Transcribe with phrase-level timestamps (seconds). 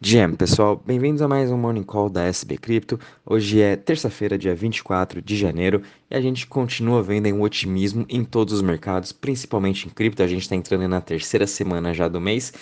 [0.00, 2.98] GM, pessoal, bem-vindos a mais um Morning Call da SB Cripto.
[3.24, 8.22] Hoje é terça-feira, dia 24 de janeiro, e a gente continua vendo um otimismo em
[8.22, 10.22] todos os mercados, principalmente em cripto.
[10.22, 12.52] A gente está entrando na terceira semana já do mês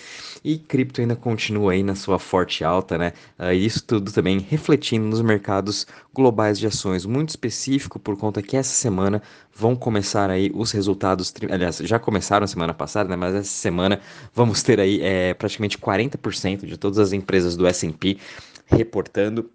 [0.43, 3.11] e cripto ainda continua aí na sua forte alta, né?
[3.37, 8.55] Uh, isso tudo também refletindo nos mercados globais de ações, muito específico por conta que
[8.55, 9.21] essa semana
[9.55, 13.15] vão começar aí os resultados, aliás, já começaram semana passada, né?
[13.15, 13.99] Mas essa semana
[14.33, 18.17] vamos ter aí é, praticamente 40% de todas as empresas do S&P
[18.65, 19.49] reportando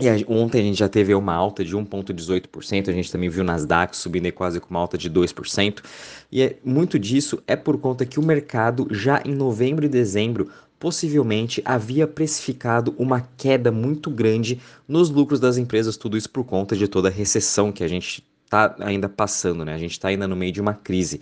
[0.00, 3.42] e a, ontem a gente já teve uma alta de 1,18%, a gente também viu
[3.42, 5.82] o Nasdaq subindo quase com uma alta de 2%,
[6.30, 10.48] e é, muito disso é por conta que o mercado já em novembro e dezembro
[10.78, 16.76] possivelmente havia precificado uma queda muito grande nos lucros das empresas, tudo isso por conta
[16.76, 19.74] de toda a recessão que a gente está ainda passando, né?
[19.74, 21.20] A gente está ainda no meio de uma crise.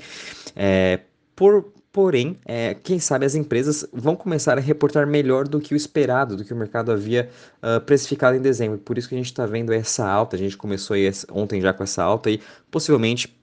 [0.54, 1.00] É,
[1.34, 5.76] por, Porém, é, quem sabe as empresas vão começar a reportar melhor do que o
[5.76, 7.30] esperado, do que o mercado havia
[7.62, 8.76] uh, precificado em dezembro.
[8.76, 10.36] Por isso que a gente está vendo essa alta.
[10.36, 12.38] A gente começou aí ontem já com essa alta e
[12.70, 13.34] possivelmente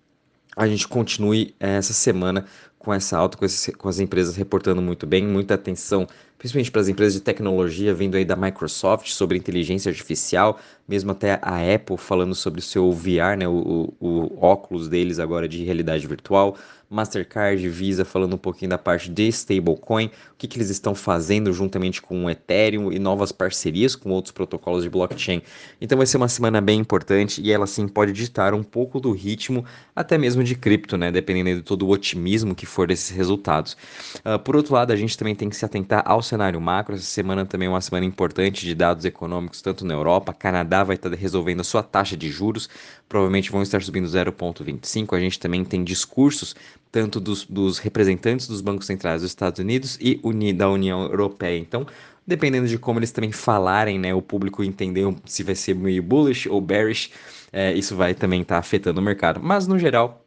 [0.56, 2.45] a gente continue eh, essa semana
[2.78, 6.06] com essa alta, com, esse, com as empresas reportando muito bem, muita atenção
[6.38, 11.39] principalmente para as empresas de tecnologia vindo aí da Microsoft sobre inteligência artificial, mesmo até
[11.42, 16.06] a Apple falando sobre o seu VR, né, o, o, óculos deles agora de realidade
[16.06, 16.58] virtual,
[16.94, 21.52] Mastercard, Visa falando um pouquinho da parte de stablecoin, o que, que eles estão fazendo
[21.52, 25.42] juntamente com o Ethereum e novas parcerias com outros protocolos de blockchain.
[25.81, 29.11] Então vai ser uma semana bem importante e ela sim pode ditar um pouco do
[29.11, 33.76] ritmo, até mesmo de cripto, né, dependendo de todo o otimismo que for desses resultados.
[34.23, 36.96] Uh, por outro lado, a gente também tem que se atentar ao cenário macro.
[36.96, 40.34] Essa semana também é uma semana importante de dados econômicos, tanto na Europa.
[40.34, 42.70] Canadá vai estar resolvendo a sua taxa de juros,
[43.08, 45.16] provavelmente vão estar subindo 0,25.
[45.16, 46.56] A gente também tem discursos
[46.92, 50.20] tanto dos, dos, representantes dos bancos centrais dos Estados Unidos e
[50.54, 51.58] da União Europeia.
[51.58, 51.86] Então,
[52.26, 56.48] dependendo de como eles também falarem, né, o público entender se vai ser meio bullish
[56.48, 57.12] ou bearish,
[57.52, 59.39] é, isso vai também estar tá afetando o mercado.
[59.42, 60.23] Mas, no geral,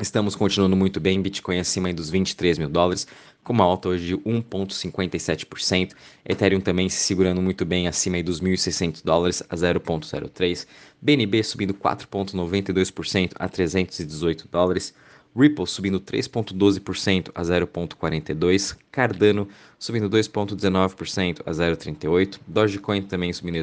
[0.00, 3.06] Estamos continuando muito bem, Bitcoin acima dos 23 mil dólares,
[3.42, 5.92] com uma alta hoje de 1,57%.
[6.24, 10.66] Ethereum também se segurando muito bem acima dos 1.600 dólares a 0,03%.
[11.00, 14.94] BNB subindo 4,92% a 318 dólares.
[15.36, 19.48] Ripple subindo 3,12% a 0,42%, Cardano
[19.78, 23.56] subindo 2,19% a 0,38%, Dogecoin também subindo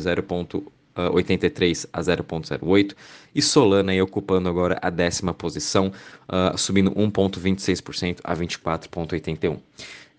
[0.97, 1.13] 0,1%.
[1.13, 2.95] 83 a 0,08
[3.33, 5.91] e Solana aí ocupando agora a décima posição,
[6.27, 9.59] uh, subindo 1,26% a 24,81.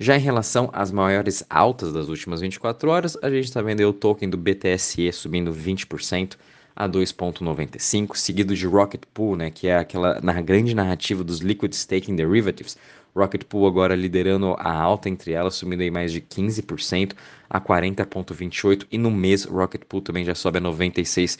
[0.01, 3.93] Já em relação às maiores altas das últimas 24 horas, a gente está vendo o
[3.93, 6.37] token do BTSE subindo 20%
[6.77, 11.73] a 2,95, seguido de Rocket Pool, né, que é aquela na grande narrativa dos liquid
[11.73, 12.79] staking derivatives,
[13.15, 17.15] Rocket Pool agora liderando a alta entre elas, subindo aí mais de 15%
[17.49, 21.39] a 40,28% e no mês Rocket Pool também já sobe a 96%.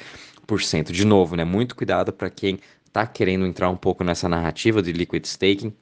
[0.91, 1.45] De novo, né?
[1.45, 5.73] Muito cuidado para quem está querendo entrar um pouco nessa narrativa de liquid staking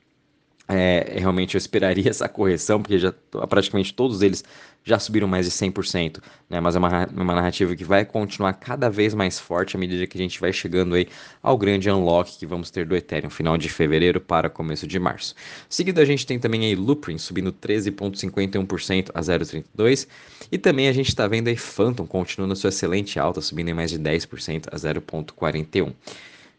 [0.68, 3.12] é, realmente eu esperaria essa correção, porque já
[3.48, 4.44] praticamente todos eles
[4.86, 6.60] já subiram mais de 100%, né?
[6.60, 10.16] mas é uma, uma narrativa que vai continuar cada vez mais forte à medida que
[10.16, 11.08] a gente vai chegando aí
[11.42, 15.34] ao grande unlock que vamos ter do Ethereum, final de fevereiro para começo de março.
[15.68, 20.06] Seguido a gente tem também aí Loopring subindo 13,51% a 0,32%
[20.52, 23.90] e também a gente está vendo aí Phantom continuando sua excelente alta, subindo em mais
[23.90, 25.92] de 10% a 0,41%.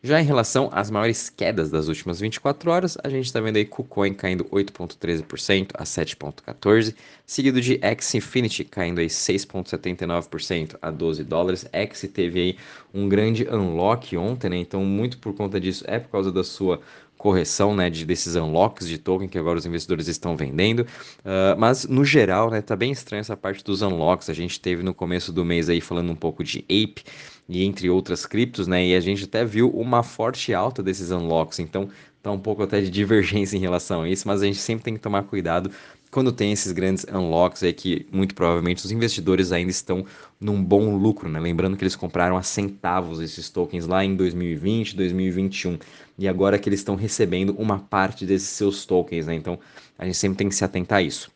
[0.07, 3.65] Já em relação às maiores quedas das últimas 24 horas, a gente está vendo aí
[3.65, 6.95] KuCoin caindo 8,13% a 7,14%,
[7.25, 11.67] seguido de X Infinity caindo aí 6,79% a 12 dólares.
[11.73, 12.57] X teve aí
[12.93, 14.55] um grande unlock ontem, né?
[14.55, 16.79] Então, muito por conta disso é por causa da sua
[17.17, 20.81] correção né, de desses unlocks de token que agora os investidores estão vendendo.
[20.81, 24.29] Uh, mas no geral, né, tá bem estranho essa parte dos unlocks.
[24.29, 27.03] A gente teve no começo do mês aí falando um pouco de Ape
[27.49, 28.85] e entre outras criptos, né?
[28.85, 31.59] E a gente até viu uma forte alta desses unlocks.
[31.59, 31.89] Então
[32.21, 34.93] tá um pouco até de divergência em relação a isso, mas a gente sempre tem
[34.93, 35.71] que tomar cuidado
[36.11, 40.05] quando tem esses grandes unlocks aí que muito provavelmente os investidores ainda estão
[40.39, 41.39] num bom lucro, né?
[41.39, 45.77] Lembrando que eles compraram a centavos esses tokens lá em 2020, 2021
[46.17, 49.35] e agora que eles estão recebendo uma parte desses seus tokens, né?
[49.35, 49.59] Então
[49.97, 51.31] a gente sempre tem que se atentar a isso.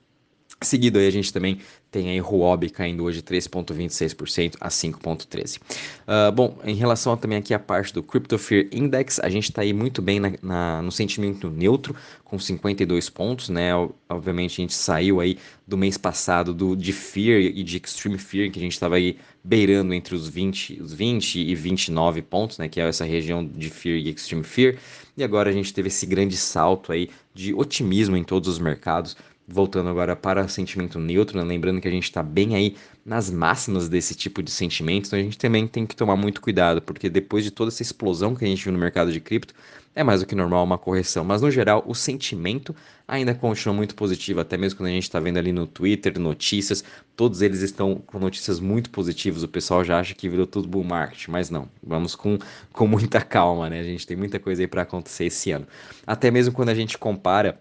[0.63, 1.59] Seguido aí a gente também
[1.89, 5.57] tem aí Huobi caindo hoje 3,26% a 5,13%.
[5.57, 5.61] Uh,
[6.05, 9.63] ah, bom, em relação também aqui à parte do Crypto Fear Index, a gente está
[9.63, 13.71] aí muito bem na, na, no sentimento neutro, com 52 pontos, né?
[14.07, 15.37] Obviamente a gente saiu aí
[15.67, 19.17] do mês passado do, de Fear e de Extreme Fear, que a gente estava aí
[19.43, 22.69] beirando entre os 20, os 20 e 29 pontos, né?
[22.69, 24.75] Que é essa região de Fear e Extreme Fear.
[25.17, 29.17] E agora a gente teve esse grande salto aí de otimismo em todos os mercados,
[29.51, 31.43] voltando agora para sentimento neutro, né?
[31.43, 32.75] lembrando que a gente está bem aí
[33.05, 36.81] nas máximas desse tipo de sentimento, então a gente também tem que tomar muito cuidado,
[36.81, 39.53] porque depois de toda essa explosão que a gente viu no mercado de cripto,
[39.93, 41.23] é mais do que normal uma correção.
[41.23, 42.75] Mas no geral, o sentimento
[43.07, 46.83] ainda continua muito positivo, até mesmo quando a gente está vendo ali no Twitter, notícias,
[47.15, 49.43] todos eles estão com notícias muito positivas.
[49.43, 51.67] O pessoal já acha que virou tudo bull market, mas não.
[51.83, 52.37] Vamos com,
[52.71, 53.81] com muita calma, né?
[53.81, 55.67] A gente tem muita coisa aí para acontecer esse ano.
[56.07, 57.59] Até mesmo quando a gente compara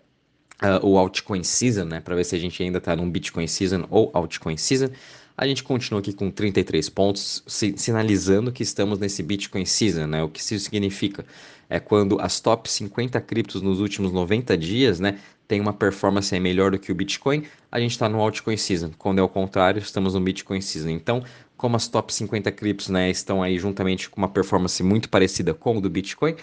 [0.63, 3.87] uh, o altcoin season, né, para ver se a gente ainda está num Bitcoin season
[3.91, 4.91] ou altcoin season.
[5.37, 10.23] A gente continua aqui com 33 pontos, sinalizando que estamos nesse Bitcoin season, né?
[10.23, 11.25] O que isso significa?
[11.67, 15.19] É quando as top 50 criptos nos últimos 90 dias, né,
[15.49, 18.91] tem uma performance melhor do que o Bitcoin, a gente está no altcoin season.
[18.99, 20.91] Quando é o contrário, estamos no Bitcoin season.
[20.91, 21.25] Então,
[21.61, 25.77] como as top 50 criptos né, estão aí juntamente com uma performance muito parecida com
[25.77, 26.35] o do Bitcoin,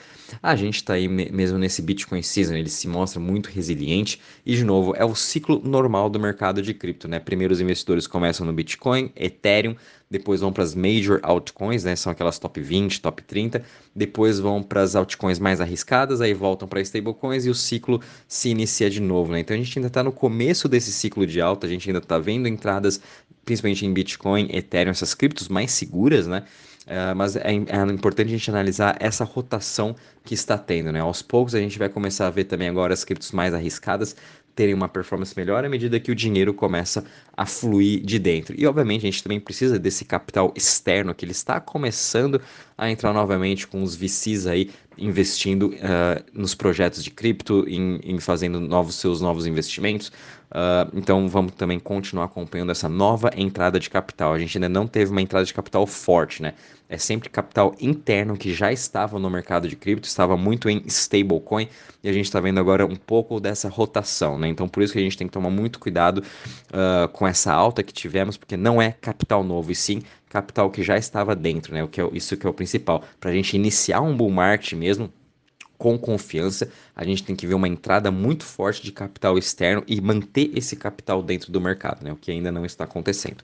[0.43, 4.63] a gente está aí mesmo nesse Bitcoin Season, ele se mostra muito resiliente e, de
[4.63, 7.07] novo, é o ciclo normal do mercado de cripto.
[7.07, 7.19] Né?
[7.19, 9.75] Primeiro os investidores começam no Bitcoin, Ethereum,
[10.09, 11.95] depois vão para as major altcoins, né?
[11.95, 13.63] São aquelas top 20, top 30,
[13.93, 18.49] depois vão para as altcoins mais arriscadas, aí voltam para stablecoins e o ciclo se
[18.49, 19.39] inicia de novo, né?
[19.39, 22.17] Então a gente ainda está no começo desse ciclo de alta, a gente ainda está
[22.17, 23.01] vendo entradas
[23.47, 26.43] principalmente em Bitcoin, Ethereum, essas criptos mais seguras, né?
[26.85, 30.99] Uh, mas é, é, importante a gente analisar essa rotação que está tendo, né?
[30.99, 34.15] Aos poucos a gente vai começar a ver também agora as criptos mais arriscadas
[34.57, 37.05] terem uma performance melhor à medida que o dinheiro começa
[37.35, 38.55] a fluir de dentro.
[38.59, 42.41] E obviamente a gente também precisa desse capital externo que ele está começando
[42.75, 48.19] a entrar novamente com os VCs aí investindo uh, nos projetos de cripto, em, em,
[48.19, 50.11] fazendo novos seus novos investimentos.
[50.49, 54.33] Uh, então vamos também continuar acompanhando essa nova entrada de capital.
[54.33, 56.53] A gente ainda não teve uma entrada de capital forte, né?
[56.89, 61.67] É sempre capital interno que já estava no mercado de cripto, estava muito em stablecoin
[62.01, 64.47] e a gente está vendo agora um pouco dessa rotação, né?
[64.47, 67.83] Então por isso que a gente tem que tomar muito cuidado uh, com essa alta
[67.83, 71.83] que tivemos, porque não é capital novo, e sim capital que já estava dentro, né?
[71.83, 73.03] O que é, isso que é o principal.
[73.19, 75.11] Para a gente iniciar um bull market mesmo,
[75.77, 80.01] com confiança, a gente tem que ver uma entrada muito forte de capital externo e
[80.01, 82.11] manter esse capital dentro do mercado, né?
[82.11, 83.43] o que ainda não está acontecendo.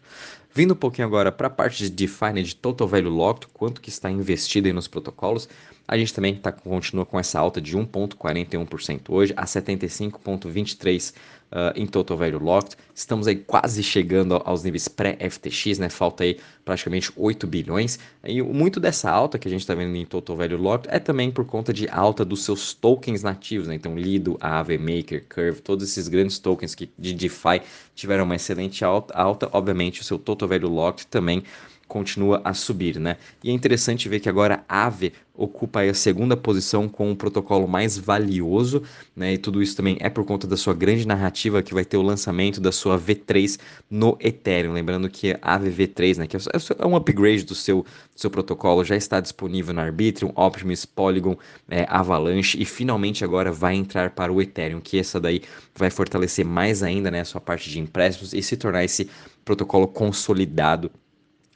[0.56, 3.90] Vindo um pouquinho agora para a parte de DeFi, de Total Value Locked, quanto que
[3.90, 5.50] está investido nos protocolos,
[5.88, 11.14] a gente também tá, continua com essa alta de 1,41% hoje a 75,23%
[11.54, 12.76] uh, em Total Value Locked.
[12.96, 15.90] Estamos aí quase chegando aos níveis pré-FTX, né?
[15.90, 18.00] Falta aí praticamente 8 bilhões.
[18.24, 21.30] E muito dessa alta que a gente está vendo em Total Value Locked é também
[21.32, 23.76] por conta de alta dos seus tokens nativos, né?
[23.76, 27.62] Então Lido, Aave, Maker, Curve, todos esses grandes tokens que de DeFi
[27.94, 29.50] tiveram uma excelente alta, alta.
[29.52, 31.44] Obviamente o seu Total Value Locked também
[31.88, 33.18] continua a subir, né?
[33.44, 37.68] E é interessante ver que agora a Aave ocupa a segunda posição com o protocolo
[37.68, 38.84] mais valioso,
[39.16, 39.34] né?
[39.34, 42.02] E tudo isso também é por conta da sua grande narrativa que vai ter o
[42.02, 43.60] lançamento da sua V3
[43.90, 44.74] no Ethereum.
[44.74, 48.84] Lembrando que a Aave V3, né, que é um upgrade do seu, do seu protocolo,
[48.84, 51.36] já está disponível na Arbitrum, Optimus, Polygon,
[51.70, 55.42] é, Avalanche e finalmente agora vai entrar para o Ethereum, que essa daí
[55.76, 59.10] vai fortalecer mais ainda, né, a sua parte de empréstimos e se tornar esse
[59.44, 60.92] protocolo consolidado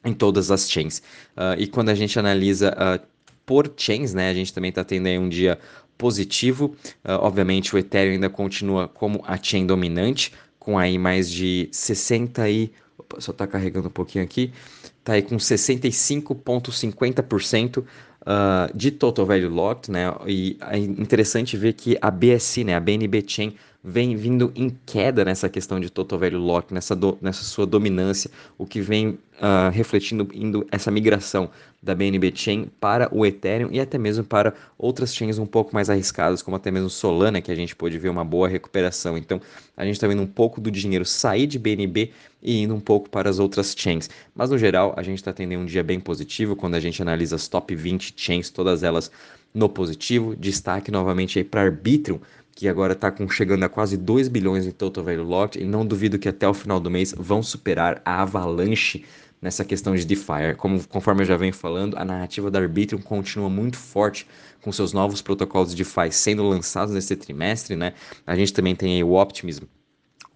[0.04, 0.98] em todas as chains.
[1.36, 3.06] Uh, e quando a gente analisa uh,
[3.44, 5.58] por chains, né, a gente também está tendo aí um dia
[5.96, 6.76] positivo.
[7.04, 12.48] Uh, obviamente o Ethereum ainda continua como a chain dominante, com aí mais de 60
[12.48, 12.70] e...
[12.96, 14.52] Opa, só está carregando um pouquinho aqui.
[14.98, 17.84] Está aí com 65,50% uh,
[18.74, 20.14] de Total Value Locked, né?
[20.26, 25.24] E é interessante ver que a BSC, né, a BNB Chain, vem vindo em queda
[25.24, 29.70] nessa questão de Total Value Lock, nessa, do, nessa sua dominância, o que vem uh,
[29.72, 35.14] refletindo indo essa migração da BNB Chain para o Ethereum e até mesmo para outras
[35.14, 38.24] chains um pouco mais arriscadas, como até mesmo Solana, que a gente pode ver uma
[38.24, 39.16] boa recuperação.
[39.16, 39.40] Então,
[39.76, 42.10] a gente está vendo um pouco do dinheiro sair de BNB
[42.42, 44.10] e indo um pouco para as outras chains.
[44.34, 47.36] Mas, no geral, a gente está tendo um dia bem positivo quando a gente analisa
[47.36, 49.10] as top 20 chains, todas elas
[49.54, 50.34] no positivo.
[50.34, 52.18] Destaque novamente aí para Arbitrum,
[52.58, 56.18] que agora está chegando a quase 2 bilhões em total value locked, e não duvido
[56.18, 59.04] que até o final do mês vão superar a Avalanche
[59.40, 60.56] nessa questão de DeFi.
[60.56, 64.26] Como, conforme eu já venho falando, a narrativa da Arbitrum continua muito forte
[64.60, 67.94] com seus novos protocolos de DeFi sendo lançados nesse trimestre, né?
[68.26, 69.62] A gente também tem o Optimism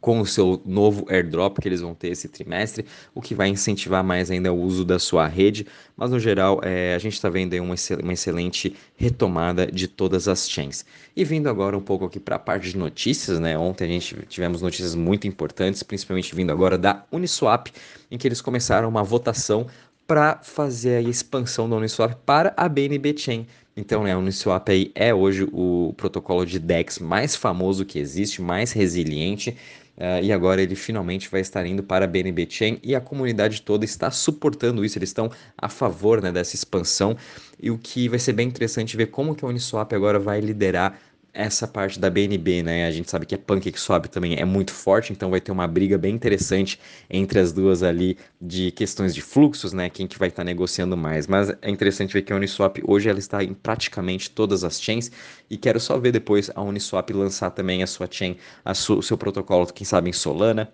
[0.02, 4.02] com o seu novo airdrop que eles vão ter esse trimestre, o que vai incentivar
[4.02, 5.64] mais ainda o uso da sua rede.
[5.96, 10.26] Mas no geral, é, a gente está vendo aí uma, uma excelente retomada de todas
[10.26, 10.84] as chains.
[11.14, 13.56] E vindo agora um pouco aqui para a parte de notícias, né?
[13.56, 17.68] Ontem a gente tivemos notícias muito importantes, principalmente vindo agora da Uniswap,
[18.10, 19.68] em que eles começaram uma votação
[20.06, 23.46] para fazer a expansão da Uniswap para a BNB Chain.
[23.76, 28.42] Então, né, a Uniswap aí é hoje o protocolo de DEX mais famoso que existe,
[28.42, 29.56] mais resiliente
[29.96, 33.60] Uh, e agora ele finalmente vai estar indo para a BNB Chain e a comunidade
[33.60, 37.14] toda está suportando isso, eles estão a favor né, dessa expansão
[37.60, 40.98] e o que vai ser bem interessante ver como que a Uniswap agora vai liderar
[41.34, 42.86] essa parte da BNB, né?
[42.86, 45.96] A gente sabe que a PancakeSwap também é muito forte, então vai ter uma briga
[45.96, 49.88] bem interessante entre as duas ali de questões de fluxos, né?
[49.88, 51.26] Quem que vai estar tá negociando mais.
[51.26, 55.10] Mas é interessante ver que a Uniswap hoje ela está em praticamente todas as chains
[55.48, 59.16] e quero só ver depois a Uniswap lançar também a sua chain, a o seu
[59.16, 60.72] protocolo, quem sabe em Solana,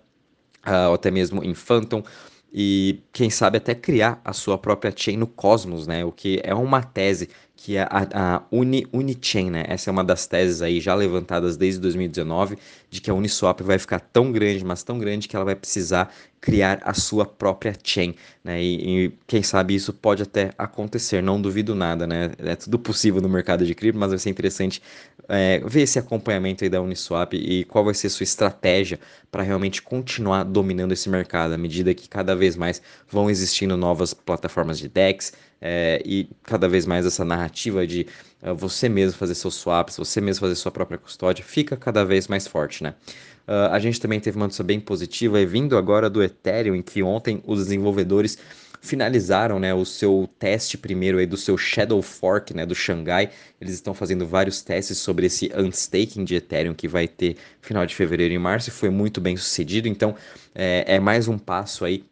[0.67, 2.03] uh, ou até mesmo em Phantom
[2.51, 6.03] e quem sabe até criar a sua própria chain no Cosmos, né?
[6.03, 7.29] O que é uma tese
[7.61, 9.65] que é a, a Uni, Unichain, né?
[9.67, 12.57] Essa é uma das teses aí já levantadas desde 2019,
[12.89, 16.09] de que a Uniswap vai ficar tão grande, mas tão grande que ela vai precisar
[16.39, 18.63] criar a sua própria chain, né?
[18.63, 22.31] E, e, quem sabe isso pode até acontecer, não duvido nada, né?
[22.37, 24.81] É tudo possível no mercado de cripto, mas vai ser interessante
[25.27, 29.81] é, ver esse acompanhamento aí da Uniswap e qual vai ser sua estratégia para realmente
[29.81, 34.87] continuar dominando esse mercado, à medida que cada vez mais vão existindo novas plataformas de
[34.87, 38.07] DEX, é, e cada vez mais essa narrativa de
[38.41, 42.27] uh, você mesmo fazer seus swaps, você mesmo fazer sua própria custódia, fica cada vez
[42.27, 42.93] mais forte, né?
[43.47, 46.81] Uh, a gente também teve uma notícia bem positiva, e vindo agora do Ethereum, em
[46.81, 48.37] que ontem os desenvolvedores
[48.81, 53.29] finalizaram né, o seu teste primeiro aí do seu Shadow Fork, né, do Xangai.
[53.59, 57.93] Eles estão fazendo vários testes sobre esse unstaking de Ethereum que vai ter final de
[57.93, 59.87] fevereiro e março e foi muito bem sucedido.
[59.87, 60.15] Então
[60.55, 62.05] é, é mais um passo aí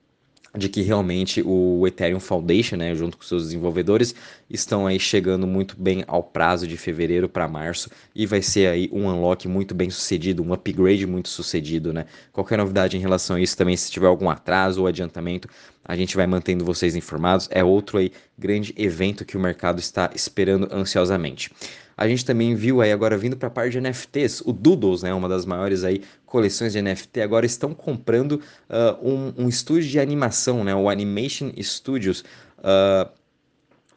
[0.57, 4.15] de que realmente o Ethereum Foundation, né, junto com seus desenvolvedores,
[4.49, 8.89] estão aí chegando muito bem ao prazo de fevereiro para março e vai ser aí
[8.91, 12.05] um unlock muito bem sucedido, um upgrade muito sucedido, né?
[12.31, 15.47] Qualquer novidade em relação a isso também, se tiver algum atraso ou adiantamento,
[15.83, 17.47] a gente vai mantendo vocês informados.
[17.51, 21.51] É outro aí grande evento que o mercado está esperando ansiosamente.
[21.97, 25.11] A gente também viu aí agora vindo para a parte de NFTs, o Doodles, né,
[25.13, 28.33] uma das maiores aí coleções de NFT, agora estão comprando
[28.69, 32.23] uh, um, um, estúdio de animação, né, o Animation Studios.
[32.59, 33.09] Uh,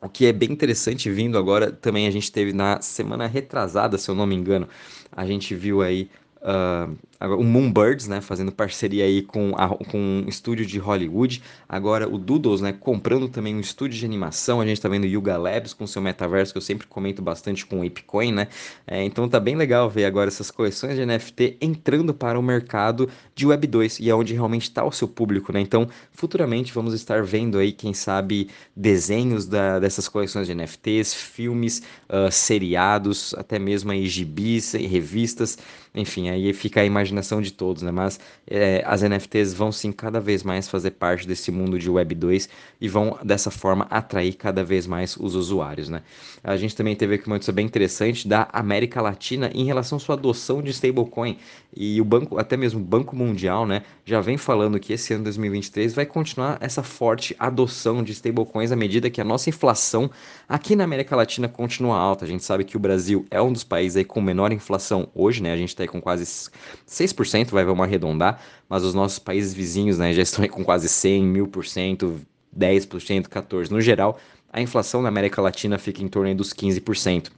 [0.00, 4.10] o que é bem interessante vindo agora, também a gente teve na semana retrasada, se
[4.10, 4.66] eu não me engano,
[5.12, 6.08] a gente viu aí
[6.42, 11.42] uh, o Moonbirds, né, fazendo parceria aí com, a, com um estúdio de Hollywood.
[11.68, 14.60] Agora o Doodles, né, comprando também um estúdio de animação.
[14.60, 17.80] A gente tá vendo Yuga Labs com seu metaverso, que eu sempre comento bastante com
[17.80, 18.48] o Apecoin, né?
[18.86, 23.10] É, então tá bem legal ver agora essas coleções de NFT entrando para o mercado
[23.34, 25.60] de Web 2 e é onde realmente está o seu público, né?
[25.60, 31.82] Então, futuramente vamos estar vendo aí, quem sabe, desenhos da, dessas coleções de NFTs, filmes,
[32.08, 35.58] uh, seriados, até mesmo aí gibis, revistas,
[35.94, 37.90] enfim, aí fica a imaginação de todos, né?
[37.90, 42.14] Mas é, as NFTs vão sim cada vez mais fazer parte desse mundo de Web
[42.14, 42.48] 2
[42.80, 46.02] e vão dessa forma atrair cada vez mais os usuários, né?
[46.44, 50.00] A gente também teve aqui uma notícia bem interessante da América Latina em relação à
[50.00, 51.36] sua adoção de stablecoin
[51.74, 55.24] e o banco, até mesmo o Banco Mundial, né, já vem falando que esse ano
[55.24, 60.10] 2023 vai continuar essa forte adoção de stablecoins à medida que a nossa inflação
[60.48, 62.24] aqui na América Latina continua alta.
[62.24, 65.42] A gente sabe que o Brasil é um dos países aí com menor inflação hoje,
[65.42, 65.52] né?
[65.52, 69.98] A gente está aí com quase 6%, vai vamos arredondar, mas os nossos países vizinhos
[69.98, 72.16] né, já estão com quase 100, 1000%,
[72.56, 73.70] 10%, 14%.
[73.70, 74.18] No geral,
[74.52, 77.30] a inflação na América Latina fica em torno dos 15%.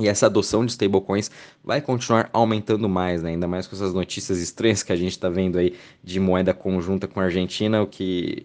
[0.00, 1.30] E essa adoção de stablecoins
[1.62, 3.30] vai continuar aumentando mais, né?
[3.30, 7.06] ainda mais com essas notícias estranhas que a gente está vendo aí de moeda conjunta
[7.06, 8.44] com a Argentina, o que,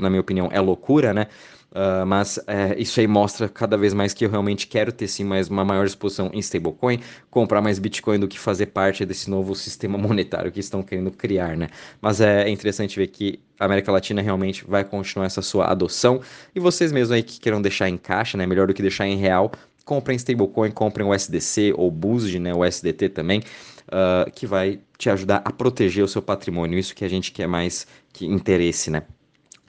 [0.00, 1.26] na minha opinião, é loucura, né?
[1.74, 5.24] Uh, mas é, isso aí mostra cada vez mais que eu realmente quero ter sim
[5.24, 9.56] mais uma maior exposição em stablecoin, comprar mais Bitcoin do que fazer parte desse novo
[9.56, 11.66] sistema monetário que estão querendo criar, né?
[12.00, 16.20] Mas é interessante ver que a América Latina realmente vai continuar essa sua adoção
[16.54, 18.46] e vocês mesmos aí que queiram deixar em caixa, né?
[18.46, 19.50] Melhor do que deixar em real,
[19.84, 22.54] comprem stablecoin, comprem o SDC ou BUSD, né?
[22.54, 23.42] O SDT também.
[23.86, 27.46] Uh, que vai te ajudar a proteger o seu patrimônio, isso que a gente quer
[27.46, 29.02] mais que interesse, né?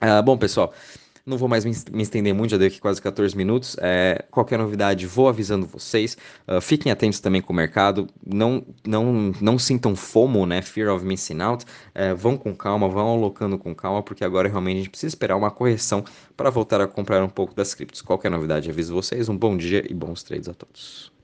[0.00, 0.72] Uh, bom, pessoal,
[1.26, 3.76] não vou mais me, estender muito, já deu aqui quase 14 minutos.
[3.80, 6.16] É, qualquer novidade, vou avisando vocês.
[6.46, 8.06] Uh, fiquem atentos também com o mercado.
[8.24, 10.62] Não, não, não sintam FOMO, né?
[10.62, 11.64] Fear of Missing Out.
[11.92, 15.36] É, vão com calma, vão alocando com calma, porque agora realmente a gente precisa esperar
[15.36, 16.04] uma correção
[16.36, 18.00] para voltar a comprar um pouco das criptos.
[18.02, 19.28] Qualquer novidade, aviso vocês.
[19.28, 21.10] Um bom dia e bons trades a todos.